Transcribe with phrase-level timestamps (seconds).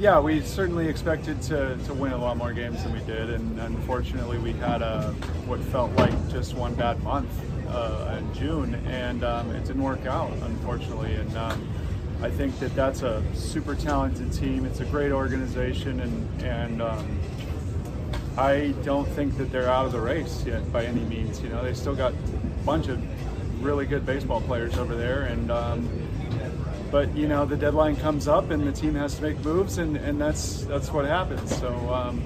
[0.00, 3.60] Yeah, we certainly expected to, to win a lot more games than we did, and
[3.60, 5.12] unfortunately, we had a
[5.44, 7.28] what felt like just one bad month
[7.68, 11.16] uh, in June, and um, it didn't work out, unfortunately.
[11.16, 11.68] And um,
[12.22, 14.64] I think that that's a super talented team.
[14.64, 17.20] It's a great organization, and and um,
[18.38, 21.42] I don't think that they're out of the race yet by any means.
[21.42, 22.98] You know, they still got a bunch of
[23.62, 26.09] really good baseball players over there, and um,
[26.90, 29.96] but you know the deadline comes up and the team has to make moves and,
[29.96, 31.56] and that's that's what happens.
[31.58, 32.22] So um,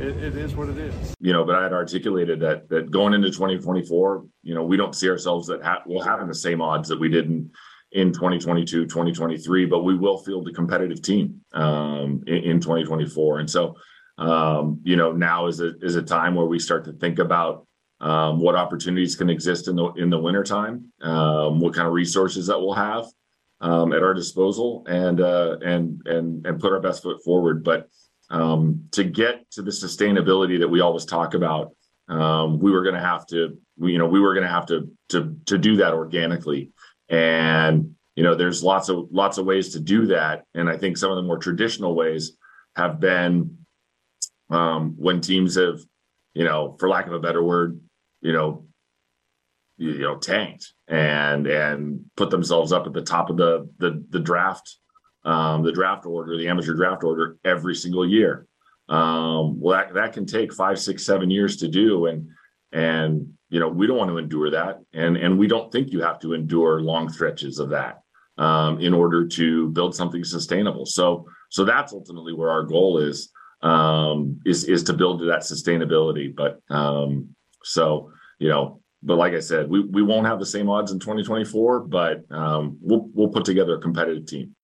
[0.00, 1.14] it, it is what it is.
[1.20, 4.94] You know but i had articulated that that going into 2024 you know we don't
[4.94, 7.50] see ourselves that ha- we'll having the same odds that we did in
[7.92, 13.50] in 2022 2023 but we will field a competitive team um, in, in 2024 and
[13.50, 13.74] so
[14.18, 17.66] um, you know now is a is a time where we start to think about
[18.00, 22.46] um, what opportunities can exist in the in the wintertime, um, what kind of resources
[22.46, 23.06] that we'll have,
[23.60, 27.64] um, at our disposal and uh, and and and put our best foot forward.
[27.64, 27.88] But
[28.30, 31.74] um, to get to the sustainability that we always talk about,
[32.08, 34.66] um, we were going to have to, we, you know, we were going to have
[34.66, 36.70] to to to do that organically.
[37.08, 40.44] And you know, there's lots of lots of ways to do that.
[40.54, 42.36] And I think some of the more traditional ways
[42.74, 43.58] have been
[44.50, 45.80] um, when teams have,
[46.34, 47.80] you know, for lack of a better word,
[48.20, 48.65] you know,
[49.76, 54.20] you know tanked and and put themselves up at the top of the the, the
[54.20, 54.76] draft
[55.24, 58.46] um, the draft order the amateur draft order every single year.
[58.88, 62.28] Um, well that, that can take five six seven years to do and
[62.72, 66.00] and you know we don't want to endure that and and we don't think you
[66.02, 68.02] have to endure long stretches of that
[68.38, 70.86] um, in order to build something sustainable.
[70.86, 73.30] So so that's ultimately where our goal is
[73.62, 76.34] um, is is to build to that sustainability.
[76.34, 80.68] But um, so you know but like I said, we, we won't have the same
[80.68, 84.54] odds in 2024, but um, we'll we'll put together a competitive team.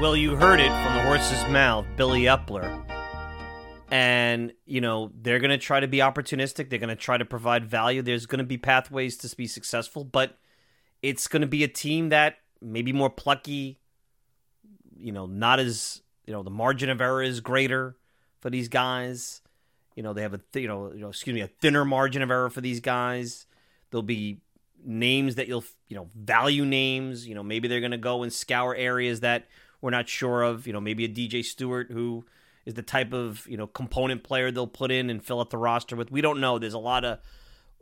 [0.00, 2.82] Well, you heard it from the horse's mouth, Billy Eppler.
[3.88, 6.70] And, you know, they're going to try to be opportunistic.
[6.70, 8.02] They're going to try to provide value.
[8.02, 10.38] There's going to be pathways to be successful, but
[11.02, 13.78] it's going to be a team that maybe more plucky,
[14.98, 17.96] you know, not as you know the margin of error is greater
[18.40, 19.40] for these guys.
[19.94, 22.22] You know they have a th- you know you know excuse me a thinner margin
[22.22, 23.46] of error for these guys.
[23.90, 24.40] There'll be
[24.84, 27.26] names that you'll you know value names.
[27.26, 29.46] You know maybe they're going to go and scour areas that
[29.80, 30.66] we're not sure of.
[30.66, 32.24] You know maybe a DJ Stewart who
[32.64, 35.58] is the type of you know component player they'll put in and fill out the
[35.58, 36.10] roster with.
[36.10, 36.58] We don't know.
[36.58, 37.18] There's a lot of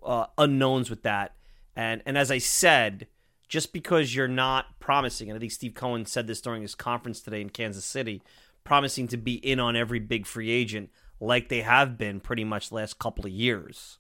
[0.05, 1.34] uh, unknowns with that.
[1.75, 3.09] And and as I said,
[3.49, 7.21] just because you're not promising, and I think Steve Cohen said this during his conference
[7.21, 8.22] today in Kansas City,
[8.65, 10.91] promising to be in on every big free agent
[11.21, 13.99] like they have been pretty much the last couple of years.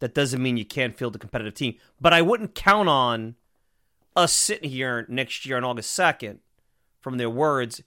[0.00, 1.76] That doesn't mean you can't field a competitive team.
[2.00, 3.36] But I wouldn't count on
[4.14, 6.38] us sitting here next year on August 2nd
[7.00, 7.82] from their words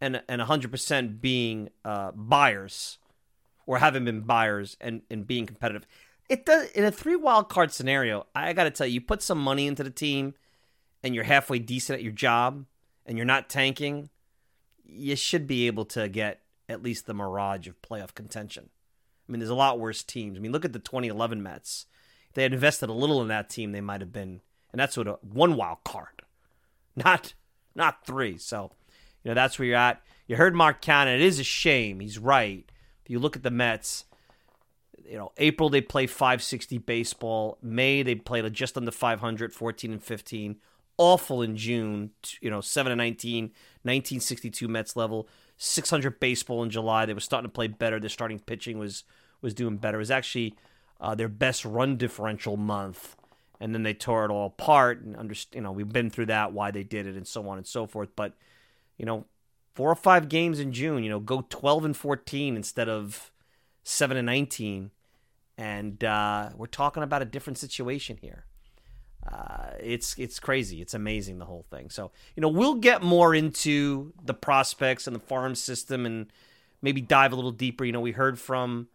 [0.00, 2.98] and and 100% being uh, buyers
[3.66, 5.86] or having been buyers and, and being competitive
[6.32, 8.26] it does in a three wild card scenario.
[8.34, 10.32] I got to tell you, you put some money into the team,
[11.02, 12.64] and you're halfway decent at your job,
[13.04, 14.08] and you're not tanking.
[14.82, 16.40] You should be able to get
[16.70, 18.70] at least the mirage of playoff contention.
[19.28, 20.38] I mean, there's a lot worse teams.
[20.38, 21.84] I mean, look at the 2011 Mets.
[22.30, 24.40] If they had invested a little in that team, they might have been,
[24.72, 26.22] and that's what a one wild card,
[26.96, 27.34] not
[27.74, 28.38] not three.
[28.38, 28.72] So,
[29.22, 30.00] you know, that's where you're at.
[30.26, 31.14] You heard Mark Canha.
[31.14, 32.00] It is a shame.
[32.00, 32.64] He's right.
[33.04, 34.06] If you look at the Mets,
[35.08, 37.58] you know, April they play 560 baseball.
[37.62, 40.56] May they played just under 500, 14 and 15.
[40.98, 45.28] Awful in June, you know, 7 and 19, 1962 Mets level.
[45.56, 47.06] 600 baseball in July.
[47.06, 48.00] They were starting to play better.
[48.00, 49.04] Their starting pitching was
[49.40, 49.98] was doing better.
[49.98, 50.54] It was actually
[51.00, 53.16] uh, their best run differential month.
[53.60, 55.02] And then they tore it all apart.
[55.02, 57.58] And under, you know, we've been through that, why they did it, and so on
[57.58, 58.10] and so forth.
[58.16, 58.34] But
[58.98, 59.26] you know,
[59.74, 61.02] four or five games in June.
[61.02, 63.31] You know, go 12 and 14 instead of
[63.82, 64.90] seven and nineteen,
[65.56, 68.46] and uh, we're talking about a different situation here.
[69.30, 70.80] Uh, it's it's crazy.
[70.80, 71.90] It's amazing the whole thing.
[71.90, 76.26] So you know we'll get more into the prospects and the farm system and
[76.80, 77.84] maybe dive a little deeper.
[77.84, 78.88] You know we heard from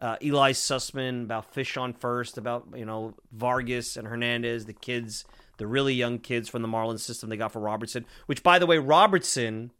[0.00, 5.24] uh, Eli Sussman about fish on first, about you know Vargas and Hernandez, the kids,
[5.58, 8.06] the really young kids from the Marlins system they got for Robertson.
[8.26, 9.72] Which by the way, Robertson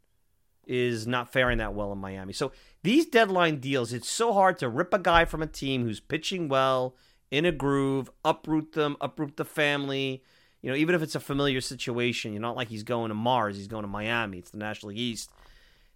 [0.68, 2.32] is not faring that well in Miami.
[2.32, 5.98] So these deadline deals, it's so hard to rip a guy from a team who's
[5.98, 6.94] pitching well,
[7.30, 10.22] in a groove, uproot them, uproot the family.
[10.62, 13.56] You know, even if it's a familiar situation, you're not like he's going to Mars,
[13.56, 14.38] he's going to Miami.
[14.38, 15.30] It's the National League East.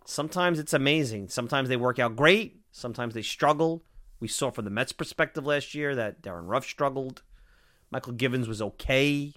[0.04, 1.28] Sometimes it's amazing.
[1.28, 2.60] Sometimes they work out great.
[2.72, 3.84] Sometimes they struggle.
[4.20, 7.22] We saw from the Mets' perspective last year that Darin Ruf struggled.
[7.92, 9.34] Mychal Givens was okay.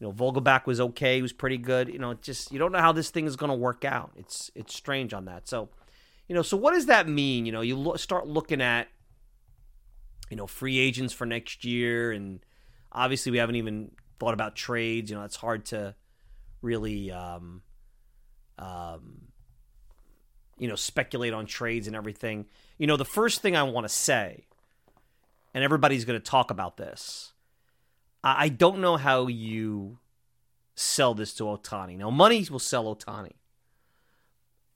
[0.00, 1.16] You know, Vogelbach was okay.
[1.16, 1.88] He was pretty good.
[1.88, 4.12] You know, just you don't know how this thing is going to work out.
[4.16, 5.48] It's it's strange on that.
[5.48, 5.70] So,
[6.28, 7.46] you know, so what does that mean?
[7.46, 8.88] You know, you lo- start looking at
[10.30, 12.40] you know free agents for next year, and
[12.92, 13.90] obviously we haven't even
[14.20, 15.10] thought about trades.
[15.10, 15.96] You know, it's hard to
[16.62, 17.62] really um,
[18.56, 19.22] um,
[20.58, 22.46] you know speculate on trades and everything.
[22.78, 24.46] You know, the first thing I want to say,
[25.54, 27.32] and everybody's going to talk about this
[28.22, 29.98] I don't know how you
[30.74, 31.96] sell this to Ohtani.
[31.96, 33.32] Now, money will sell Ohtani.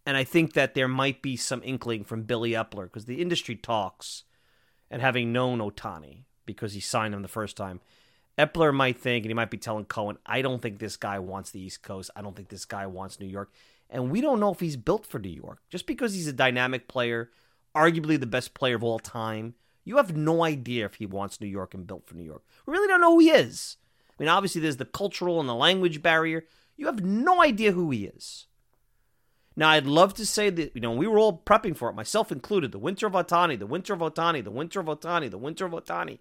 [0.04, 3.54] And I think that there might be some inkling from Billy Eppler because the industry
[3.54, 4.24] talks,
[4.90, 7.80] and having known Ohtani because he signed him the first time,
[8.38, 11.50] Eppler might think, and he might be telling Cohen, I don't think this guy wants
[11.50, 12.10] the East Coast.
[12.16, 13.52] I don't think this guy wants New York.
[13.90, 15.60] And we don't know if he's built for New York.
[15.70, 17.30] Just because he's a dynamic player,
[17.76, 19.54] arguably the best player of all time,
[19.84, 22.44] you have no idea if he wants New York and built for New York.
[22.66, 23.76] We really don't know who he is.
[24.10, 26.44] I mean, obviously, there's the cultural and the language barrier.
[26.76, 28.46] You have no idea who he is.
[29.56, 32.32] Now, I'd love to say that, you know, we were all prepping for it, myself
[32.32, 32.72] included.
[32.72, 35.72] The winter of Ohtani, the winter of Ohtani, the winter of Ohtani, the winter of
[35.72, 36.18] Ohtani.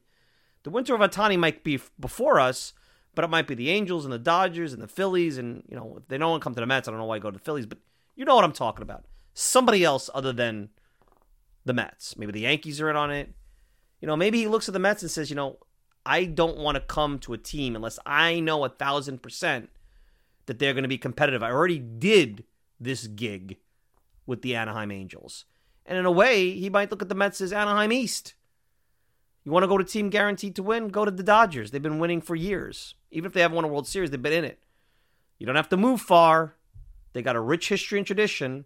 [0.64, 2.74] The winter of Ohtani might be before us,
[3.16, 5.38] but it might be the Angels and the Dodgers and the Phillies.
[5.38, 7.19] And, you know, if they don't come to the Mets, I don't know why I
[7.19, 7.78] go to the Phillies, but
[8.16, 9.06] you know what I'm talking about.
[9.34, 10.69] Somebody else other than
[11.64, 12.18] the Mets.
[12.18, 13.34] Maybe the Yankees are in on it.
[14.01, 15.59] You know, maybe he looks at the Mets and says, you know,
[16.06, 19.69] I don't want to come to a team unless I know a thousand percent
[20.48, 21.44] that they're going to be competitive.
[21.44, 22.44] I already did
[22.80, 23.57] this gig
[24.25, 25.45] with the Anaheim Angels.
[25.86, 28.33] And in a way, he might look at the Mets as Anaheim East.
[29.44, 30.89] You want to go to team guaranteed to win?
[30.89, 31.71] Go to the Dodgers.
[31.71, 32.95] They've been winning for years.
[33.12, 34.63] Even if they haven't won a World Series, they've been in it.
[35.38, 36.56] You don't have to move far.
[37.13, 38.65] They got a rich history and tradition.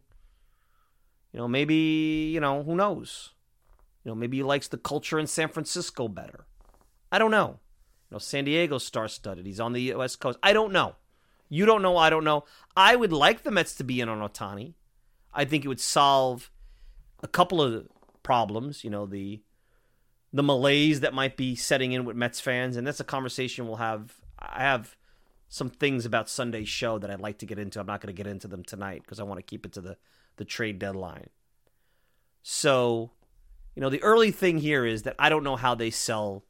[1.32, 3.32] You know, maybe, you know, who knows?
[4.06, 6.46] You know, maybe he likes the culture in San Francisco better.
[7.12, 7.60] I don't know.
[8.10, 9.46] You know, San Diego's star-studded.
[9.46, 10.38] He's on the West Coast.
[10.44, 10.96] I don't know.
[11.50, 11.98] You don't know.
[11.98, 12.46] I don't know.
[12.78, 14.76] I would like the Mets to be in on Ohtani.
[15.34, 16.52] I think it would solve
[17.24, 17.88] a couple of
[18.22, 18.84] problems.
[18.84, 19.42] You know, the
[20.32, 23.78] the malaise that might be setting in with Mets fans, and that's a conversation we'll
[23.78, 24.16] have.
[24.38, 24.96] I have
[25.50, 27.80] some things about Sunday's show that I'd like to get into.
[27.80, 29.82] I'm not going to get into them tonight because I want to keep it to
[29.82, 29.98] the
[30.38, 31.30] the trade deadline.
[32.44, 33.12] So
[33.76, 36.44] you know, the early thing here is that I don't know how they sell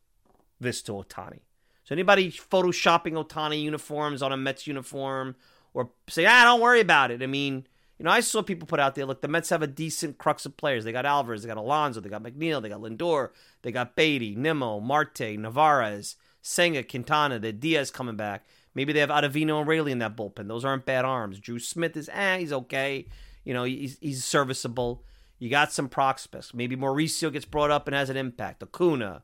[0.60, 1.40] this to Ohtani.
[1.84, 5.36] So anybody photoshopping Ohtani uniforms on a Mets uniform
[5.74, 7.22] or say, ah, don't worry about it.
[7.22, 7.68] I mean,
[7.98, 10.46] you know, I saw people put out there, look, the Mets have a decent crux
[10.46, 10.84] of players.
[10.84, 13.30] They got Alvarez, they got Alonso, they got McNeil, they got Lindor,
[13.62, 18.46] they got Baty, Nimmo, Marte, Narvaez, Senga, Quintana, the Diaz coming back.
[18.74, 20.48] Maybe they have Ottavino and Raley in that bullpen.
[20.48, 21.40] Those aren't bad arms.
[21.40, 23.08] Drew Smith is, eh, he's okay.
[23.46, 25.04] You know, he's, he's serviceable.
[25.40, 26.54] You got some prospects.
[26.54, 28.64] Maybe Mauricio gets brought up and has an impact.
[28.64, 29.24] Acuna.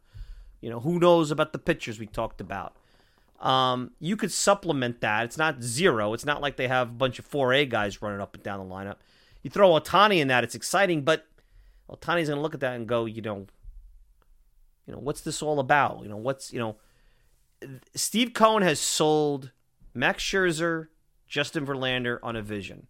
[0.59, 2.75] You know, who knows about the pitchers we talked about.
[3.39, 5.25] Um, you could supplement that.
[5.25, 6.13] It's not zero.
[6.13, 8.73] It's not like they have a bunch of 4A guys running up and down the
[8.73, 8.97] lineup.
[9.41, 11.25] You throw Ohtani in that, it's exciting, but
[11.89, 13.47] Ohtani's going to look at that and go, you know,
[14.85, 16.03] you know, what's this all about?
[16.03, 16.75] You know, what's, you know,
[17.95, 19.51] Steve Cohen has sold
[19.93, 20.87] Max Scherzer,
[21.27, 22.87] Justin Verlander on a vision.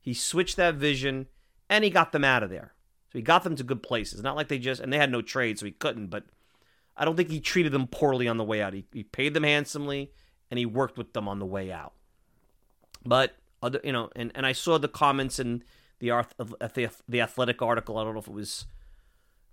[0.00, 1.26] He switched that vision
[1.68, 2.74] and he got them out of there.
[3.12, 4.22] So he got them to good places.
[4.22, 6.08] Not like they just and they had no trade, so he couldn't.
[6.08, 6.24] But
[6.96, 8.74] I don't think he treated them poorly on the way out.
[8.74, 10.12] He, he paid them handsomely,
[10.50, 11.94] and he worked with them on the way out.
[13.04, 15.62] But other, you know, and, and I saw the comments in
[16.00, 17.98] the the the athletic article.
[17.98, 18.66] I don't know if it was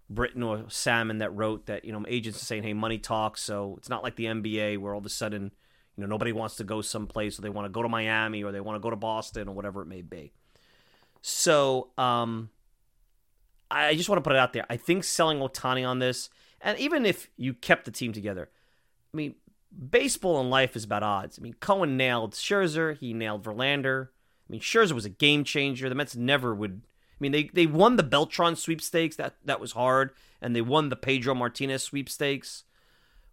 [0.10, 3.76] Britton or Sammon that wrote that you know agents are saying, "Hey, money talks." So
[3.78, 5.52] it's not like the NBA where all of a sudden
[5.96, 8.52] you know nobody wants to go someplace or they want to go to Miami or
[8.52, 10.34] they want to go to Boston or whatever it may be.
[11.28, 12.52] So um,
[13.72, 14.64] I just want to put it out there.
[14.70, 16.30] I think selling Ohtani on this,
[16.62, 18.48] and even if you kept the team together,
[19.12, 19.34] I mean,
[19.90, 21.40] baseball and life is about odds.
[21.40, 24.10] I mean, Cohen nailed Scherzer, he nailed Verlander.
[24.48, 25.90] I mean, Scherzer was a game changer.
[25.90, 26.84] The Mets never would.
[26.84, 29.16] I mean, they, they won the Beltran sweepstakes.
[29.16, 30.12] That that was hard,
[30.44, 32.66] and they won the Pedro Martinez sweepstakes.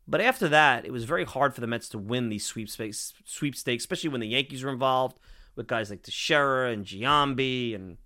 [0.08, 3.82] But after that, it was very hard for the Mets to win these sweepstakes, sweepstakes,
[3.82, 5.18] especially when the Yankees were involved
[5.56, 7.98] with guys like Teixeira and Giambi and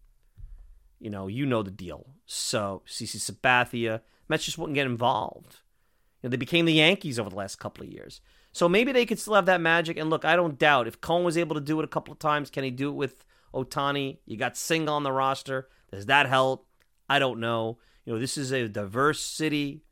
[0.99, 2.07] you know, you know the deal.
[2.27, 5.57] So CC Sabathia, Mets just wouldn't get involved.
[6.23, 8.21] You know, they became the Yankees over the last couple of years.
[8.53, 9.99] So maybe they could still have that magic.
[9.99, 12.19] And look, I don't doubt if Cohen was able to do it a couple of
[12.19, 14.19] times, can he do it with Ohtani?
[14.25, 15.69] You got Senga on the roster.
[15.93, 16.67] Does that help?
[17.09, 17.79] I don't know.
[18.05, 19.83] You know, this is a diverse city.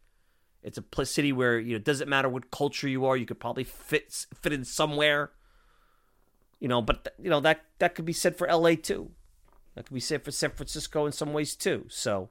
[0.62, 3.16] It's a city where you know it doesn't matter what culture you are.
[3.16, 5.32] You could probably fit fit in somewhere.
[6.64, 8.74] You know, but you know that that could be said for L.A.
[8.74, 9.10] too.
[9.74, 11.84] That could be said for San Francisco in some ways too.
[11.90, 12.30] So,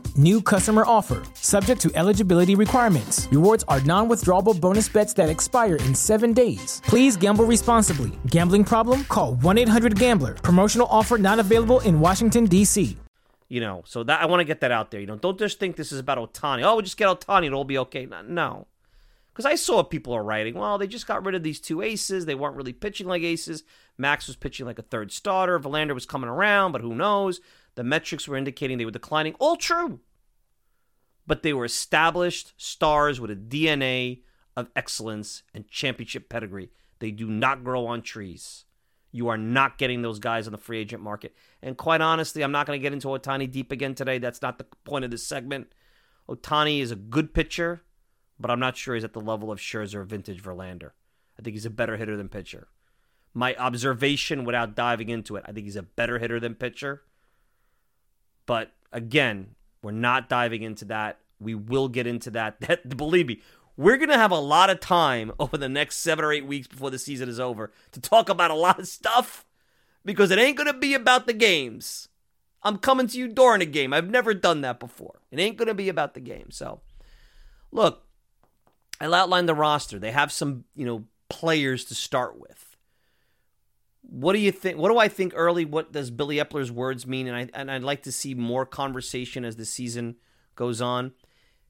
[0.17, 3.27] New customer offer, subject to eligibility requirements.
[3.31, 6.81] Rewards are non withdrawable bonus bets that expire in seven days.
[6.85, 8.11] Please gamble responsibly.
[8.27, 9.05] Gambling problem?
[9.05, 10.33] Call 1 800 Gambler.
[10.35, 12.97] Promotional offer not available in Washington, D.C.
[13.47, 15.01] You know, so that I want to get that out there.
[15.01, 16.63] You know, don't just think this is about Ohtani.
[16.63, 18.07] Oh, we'll just get Ohtani, it'll be okay.
[18.27, 18.67] No.
[19.31, 22.25] Because I saw people are writing, well, they just got rid of these two aces.
[22.25, 23.63] They weren't really pitching like aces.
[23.97, 25.57] Max was pitching like a third starter.
[25.57, 27.39] Verlander was coming around, but who knows?
[27.75, 29.35] The metrics were indicating they were declining.
[29.39, 29.99] All true.
[31.27, 34.21] But they were established stars with a DNA
[34.57, 36.71] of excellence and championship pedigree.
[36.99, 38.65] They do not grow on trees.
[39.11, 41.35] You are not getting those guys on the free agent market.
[41.61, 44.17] And quite honestly, I'm not going to get into Ohtani deep again today.
[44.17, 45.73] That's not the point of this segment.
[46.29, 47.83] Ohtani is a good pitcher
[48.41, 50.91] but I'm not sure he's at the level of Scherzer or vintage Verlander.
[51.39, 52.67] I think he's a better hitter than pitcher.
[53.33, 57.03] My observation without diving into it, I think he's a better hitter than pitcher.
[58.45, 61.19] But again, we're not diving into that.
[61.39, 62.57] We will get into that.
[62.67, 63.41] That believe me,
[63.77, 66.67] we're going to have a lot of time over the next 7 or 8 weeks
[66.67, 69.45] before the season is over to talk about a lot of stuff
[70.05, 72.09] because it ain't going to be about the games.
[72.63, 73.93] I'm coming to you during a game.
[73.93, 75.19] I've never done that before.
[75.31, 76.51] It ain't going to be about the game.
[76.51, 76.81] So,
[77.71, 78.05] look,
[78.99, 79.97] I'll outline the roster.
[79.97, 82.70] They have some, you know, players to start with.
[84.01, 84.77] What do you think?
[84.77, 85.65] What do I think early?
[85.65, 87.27] What does Billy Eppler's words mean?
[87.27, 90.15] And I and I'd like to see more conversation as the season
[90.55, 91.13] goes on.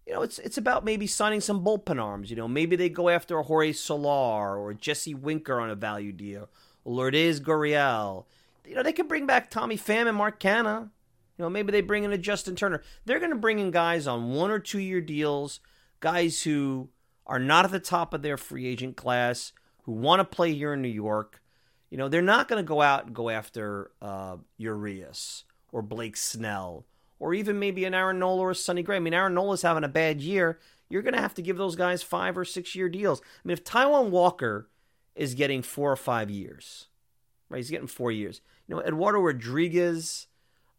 [0.07, 2.29] You know, it's it's about maybe signing some bullpen arms.
[2.29, 6.11] You know, maybe they go after a Jorge Soler or Jesse Winker on a value
[6.11, 6.50] deal,
[6.85, 8.25] Lourdes Gurriel.
[8.65, 10.89] You know, they can bring back Tommy Pham and Mark Canha.
[11.38, 12.83] You know, maybe they bring in a Justin Turner.
[13.05, 15.59] They're going to bring in guys on one or two year deals,
[16.00, 16.89] guys who
[17.25, 19.51] are not at the top of their free agent class,
[19.83, 21.41] who want to play here in New York,
[21.91, 26.17] you know, they're not going to go out and go after uh, Urias or Blake
[26.17, 26.86] Snell
[27.19, 28.95] or even maybe an Aaron Nola or a Sonny Gray.
[28.95, 30.57] I mean, Aaron Nola's having a bad year.
[30.89, 33.21] You're going to have to give those guys five or six year deals.
[33.21, 34.69] I mean, if Taijuan Walker
[35.15, 36.88] is getting four or five years,
[37.50, 37.57] right?
[37.57, 38.41] He's getting four years.
[38.67, 40.27] You know, Eduardo Rodriguez,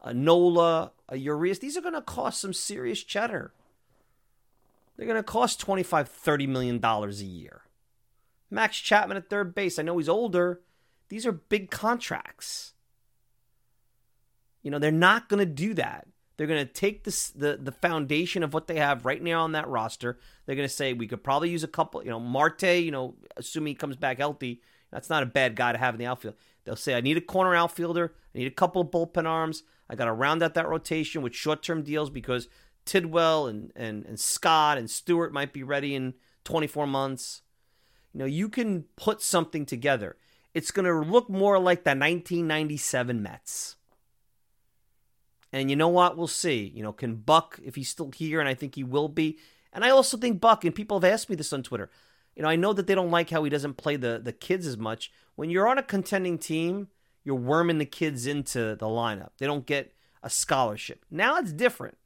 [0.00, 3.52] uh, Nola, uh, Urias, these are going to cost some serious cheddar.
[4.97, 7.62] They're going to cost 25, 30 million dollars a year.
[8.50, 9.78] Matt Chapman at third base.
[9.78, 10.61] I know he's older.
[11.12, 12.73] These are big contracts.
[14.62, 16.07] You know, they're not going to do that.
[16.38, 19.52] They're going to take this, the the foundation of what they have right now on
[19.52, 20.19] that roster.
[20.47, 22.02] They're going to say we could probably use a couple.
[22.02, 22.62] You know, Marte.
[22.62, 25.99] You know, assuming he comes back healthy, that's not a bad guy to have in
[25.99, 26.35] the outfield.
[26.64, 28.14] They'll say I need a corner outfielder.
[28.35, 29.64] I need a couple of bullpen arms.
[29.90, 32.49] I got to round out that rotation with short term deals because
[32.87, 36.14] Tidwell and, and, and Scott and Stewart might be ready in
[36.45, 37.42] 24 months.
[38.14, 40.16] You know, you can put something together.
[40.54, 43.76] It's going to look more like the 1997 Mets.
[45.52, 46.16] And you know what?
[46.16, 46.73] We'll see.
[46.75, 49.38] You know, can Buck, if he's still here, and I think he will be.
[49.73, 51.90] And I also think Buck, and people have asked me this on Twitter.
[52.37, 54.66] You know, I know that they don't like how he doesn't play the, the kids
[54.66, 55.12] as much.
[55.35, 56.88] When you're on a contending team,
[57.25, 59.30] you're worming the kids into the lineup.
[59.38, 59.92] They don't get
[60.23, 61.04] a scholarship.
[61.11, 61.99] Now it's different.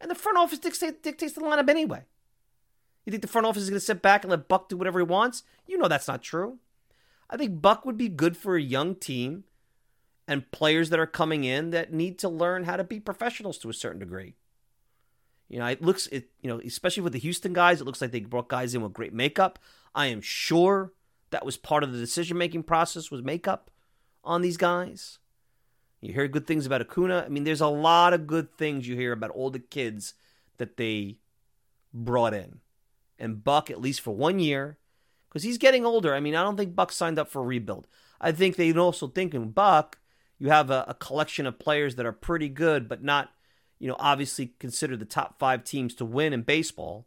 [0.00, 2.04] And the front office dictates, dictates the lineup anyway.
[3.06, 4.98] You think the front office is going to sit back and let Buck do whatever
[4.98, 5.42] he wants?
[5.66, 6.58] You know that's not true.
[7.32, 9.44] I think Buck would be good for a young team
[10.28, 13.70] and players that are coming in that need to learn how to be professionals to
[13.70, 14.34] a certain degree.
[15.48, 18.10] You know, it looks it you know, especially with the Houston guys, it looks like
[18.10, 19.58] they brought guys in with great makeup.
[19.94, 20.92] I am sure
[21.30, 23.70] that was part of the decision making process was makeup
[24.22, 25.18] on these guys.
[26.02, 27.24] You hear good things about Acuna.
[27.24, 30.14] I mean, there's a lot of good things you hear about all the kids
[30.58, 31.16] that they
[31.94, 32.60] brought in.
[33.18, 34.78] And Buck, at least for one year,
[35.32, 36.14] because he's getting older.
[36.14, 37.86] I mean, I don't think Buck signed up for a rebuild.
[38.20, 39.98] I think they also think in Buck,
[40.38, 43.30] you have a, a collection of players that are pretty good, but not,
[43.78, 47.06] you know, obviously considered the top five teams to win in baseball.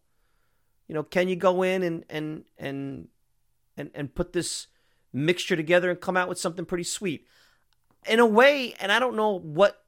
[0.88, 3.08] You know, can you go in and and and
[3.78, 4.68] and and put this
[5.12, 7.28] mixture together and come out with something pretty sweet?
[8.08, 9.84] in a way, and I don't know what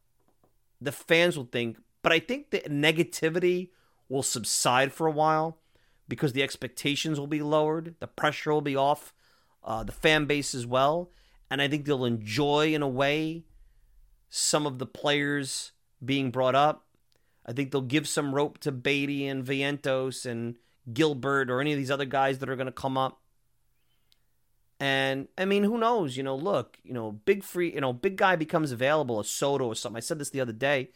[0.81, 3.69] the fans will think, but I think the negativity
[4.09, 5.59] will subside for a while
[6.07, 9.13] because the expectations will be lowered, the pressure will be off,
[9.63, 11.11] uh, the fan base as well,
[11.49, 13.43] and I think they'll enjoy in a way
[14.29, 15.71] some of the players
[16.03, 16.85] being brought up.
[17.45, 20.55] I think they'll give some rope to Baty and Vientos and
[20.91, 23.21] Gilbert or any of these other guys that are going to come up.
[24.79, 26.17] And I mean, who knows?
[26.17, 29.65] You know, look, you know, big free, you know, big guy becomes available, a Soto
[29.65, 29.97] or something.
[29.97, 30.89] I said this the other day.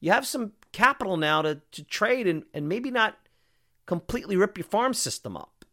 [0.00, 3.18] You have some capital now to, to trade and, and maybe not
[3.86, 5.64] completely rip your farm system up.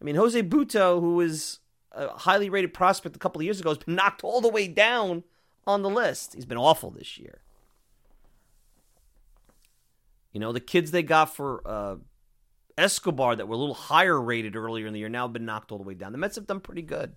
[0.00, 1.60] I mean, Jose Butto, who was
[1.92, 4.68] a highly rated prospect a couple of years ago, has been knocked all the way
[4.68, 5.24] down
[5.66, 6.34] on the list.
[6.34, 7.40] He's been awful this year.
[10.32, 11.96] You know, the kids they got for uh,
[12.76, 15.72] Escobar that were a little higher rated earlier in the year now have been knocked
[15.72, 16.12] all the way down.
[16.12, 17.16] The Mets have done pretty good.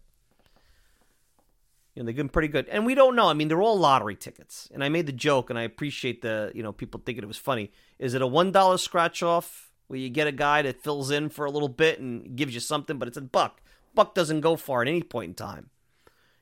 [1.93, 2.69] You know, they've been pretty good.
[2.69, 3.27] And we don't know.
[3.27, 4.69] I mean, they're all lottery tickets.
[4.74, 7.38] And I made the joke, and I appreciate the, you know, people thinking it was
[7.38, 7.71] funny.
[8.00, 11.45] Is it a $1 scratch off where you get a guy that fills in for
[11.45, 13.62] a little bit and gives you something, but it's a buck?
[13.93, 15.69] Buck doesn't go far at any point in time.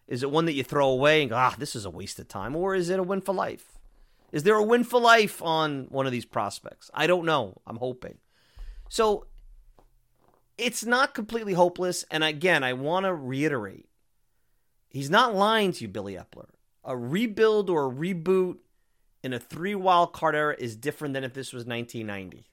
[0.08, 2.27] Is it one that you throw away and go, ah, this is a waste of
[2.27, 2.56] time?
[2.56, 3.79] Or is it a win for life?
[4.32, 6.91] Is there a win for life on one of these prospects?
[6.94, 7.62] I don't know.
[7.65, 8.20] I'm hoping.
[8.88, 9.25] So
[10.58, 12.06] it's not completely hopeless.
[12.12, 13.88] And again, I want to reiterate
[14.89, 16.50] he's not lying to you, Billy Eppler.
[16.84, 18.58] A rebuild or a reboot
[19.24, 22.48] in a three wild card era is different than if this was 1990.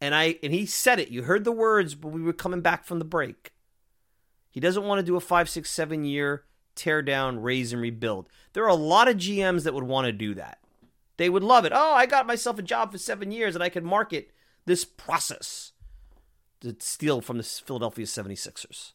[0.00, 1.10] And I and he said it.
[1.10, 3.52] You heard the words, but we were coming back from the break.
[4.50, 8.28] He doesn't want to do a five, six, seven year tear down, raise, and rebuild.
[8.52, 10.58] There are a lot of GMs that would want to do that.
[11.18, 11.72] They would love it.
[11.74, 14.30] Oh, I got myself a job for seven years and I can market
[14.64, 15.72] this process
[16.60, 18.92] to steal from the Philadelphia 76ers.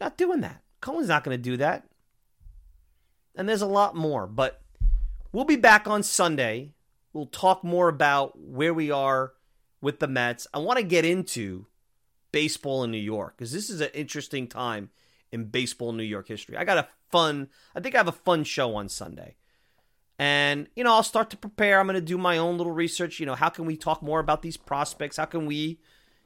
[0.00, 0.62] Not doing that.
[0.80, 1.86] Cohen's not going to do that.
[3.36, 4.62] And there's a lot more, but
[5.32, 6.72] we'll be back on Sunday.
[7.12, 9.32] We'll talk more about where we are
[9.80, 10.46] with the Mets.
[10.52, 11.66] I want to get into
[12.32, 14.90] baseball in New York because this is an interesting time
[15.32, 16.56] in baseball New York history.
[16.56, 19.36] I got a fun, I think I have a fun show on Sunday.
[20.18, 21.80] And, you know, I'll start to prepare.
[21.80, 23.20] I'm going to do my own little research.
[23.20, 25.16] You know, how can we talk more about these prospects?
[25.16, 25.80] How can we,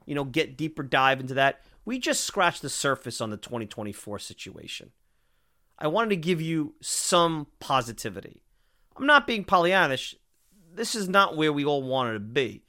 [0.05, 1.63] you know, get deeper dive into that?
[1.85, 4.93] We just scratched the surface on the 2024 situation.
[5.79, 8.43] I wanted to give you some positivity.
[8.97, 10.15] I'm not being Pollyannish.
[10.73, 12.65] This is not where we all wanted to be.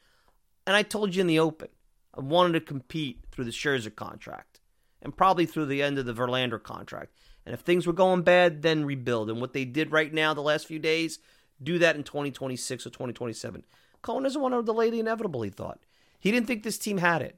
[0.67, 1.69] And I told you in the open,
[2.13, 4.60] I wanted to compete through the Scherzer contract
[5.01, 7.13] and probably through the end of the Verlander contract.
[7.45, 9.30] And if things were going bad, then rebuild.
[9.30, 11.19] And what they did right now, the last few days,
[11.62, 13.63] do that in 2026 or 2027.
[14.01, 15.80] Cohen doesn't want to delay the inevitable, he thought.
[16.19, 17.38] He didn't think this team had it.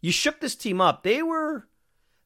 [0.00, 1.02] You shook this team up.
[1.02, 1.68] They were,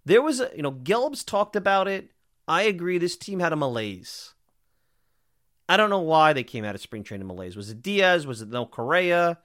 [0.04, 2.10] there was a, you know, Gelbs talked about it.
[2.46, 2.98] I agree.
[2.98, 4.34] This team had a malaise.
[5.68, 7.56] I don't know why they came out of spring training malaise.
[7.56, 8.26] Was it Diaz?
[8.26, 9.38] Was it No Correa?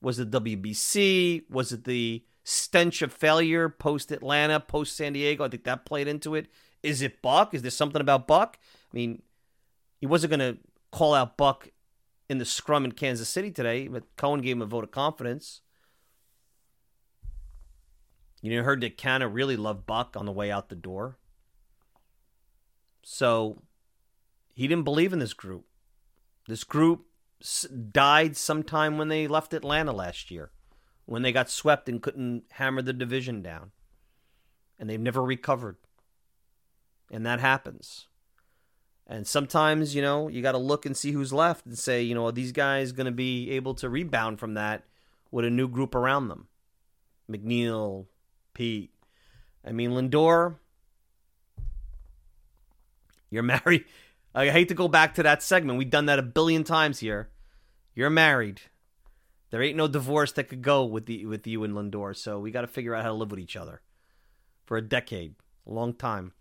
[0.00, 1.50] Was it WBC?
[1.50, 5.44] Was it the stench of failure post Atlanta, post San Diego?
[5.44, 6.46] I think that played into it.
[6.82, 7.52] Is it Buck?
[7.52, 8.58] Is there something about Buck?
[8.92, 9.22] I mean,
[10.00, 10.60] he wasn't going to
[10.92, 11.70] call out Buck
[12.28, 15.62] in the scrum in Kansas City today, but Cohen gave him a vote of confidence.
[18.46, 21.18] You know, heard that Canha really loved Buck on the way out the door.
[23.02, 23.60] So
[24.54, 25.64] he didn't believe in this group.
[26.46, 27.06] This group
[27.90, 30.52] died sometime when they left Atlanta last year,
[31.06, 33.72] when they got swept and couldn't hammer the division down.
[34.78, 35.78] And they've never recovered.
[37.10, 38.06] And that happens.
[39.08, 42.14] And sometimes, you know, you got to look and see who's left and say, you
[42.14, 44.84] know, are these guys going to be able to rebound from that
[45.32, 46.46] with a new group around them?
[47.28, 48.06] McNeil,
[48.56, 48.90] Pete.
[49.62, 50.56] I mean, Lindor,
[53.28, 53.84] you're married.
[54.34, 55.78] I hate to go back to that segment.
[55.78, 57.28] We've done that a billion times here.
[57.94, 58.62] You're married.
[59.50, 62.16] There ain't no divorce that could go with the with you and Lindor.
[62.16, 63.82] So we got to figure out how to live with each other
[64.64, 65.34] for a decade,
[65.66, 66.32] a long time.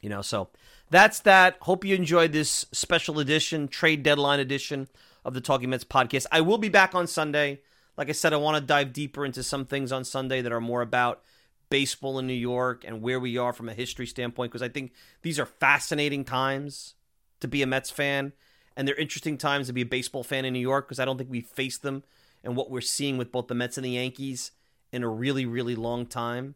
[0.00, 0.48] You know, so
[0.90, 1.58] that's that.
[1.60, 4.88] Hope you enjoyed this special edition, trade deadline edition
[5.22, 6.26] of the Talking Mets podcast.
[6.32, 7.60] I will be back on Sunday.
[7.96, 10.60] Like I said, I want to dive deeper into some things on Sunday that are
[10.60, 11.22] more about
[11.70, 14.92] baseball in New York and where we are from a history standpoint, because I think
[15.22, 16.94] these are fascinating times
[17.40, 18.32] to be a Mets fan,
[18.76, 21.18] and they're interesting times to be a baseball fan in New York, because I don't
[21.18, 22.02] think we faced them
[22.42, 24.50] and what we're seeing with both the Mets and the Yankees
[24.92, 26.54] in a really, really long time.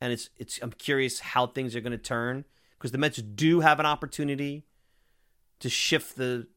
[0.00, 2.44] And it's it's I'm curious how things are going to turn
[2.76, 4.64] because the Mets do have an opportunity
[5.60, 6.48] to shift the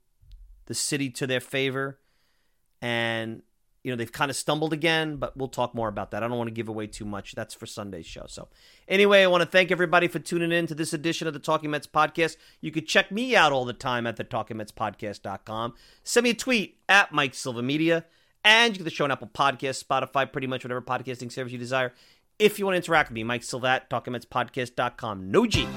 [0.65, 1.99] the city to their favor,
[2.81, 3.43] and
[3.85, 6.23] you know they've kind of stumbled again, but we'll talk more about that.
[6.23, 7.35] I don't want to give away too much.
[7.35, 8.25] That's for Sunday's show.
[8.27, 8.47] So
[8.87, 11.69] anyway, I want to thank everybody for tuning in to this edition of the Talking
[11.69, 12.37] Mets podcast.
[12.61, 15.75] You could check me out all the time at the talkingmetspodcast.com.
[16.03, 18.05] Send me a tweet at Mike Silva Media,
[18.43, 21.59] and you get the show on Apple Podcasts, Spotify, pretty much whatever podcasting service you
[21.59, 21.93] desire.
[22.39, 25.29] If you want to interact with me, Mike Silva at talkingmetspodcast.com.
[25.29, 25.67] No G.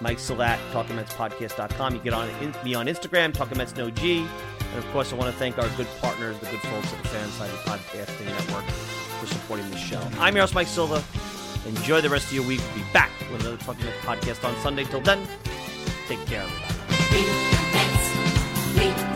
[0.00, 1.94] Mike Silvat, TalkingMetsPodcast.com.
[1.94, 2.28] You get on
[2.64, 4.26] me on Instagram, Talking Mets No G.
[4.76, 7.08] And of course, I want to thank our good partners, the good folks at the
[7.08, 9.98] Fansided Podcasting Network, for supporting the show.
[10.18, 11.02] I'm your host, Mike Silva.
[11.66, 12.60] Enjoy the rest of your week.
[12.74, 14.84] We'll be back with another Talking Mets podcast on Sunday.
[14.84, 15.26] Till then,
[16.08, 16.44] take care,
[18.82, 19.15] everybody.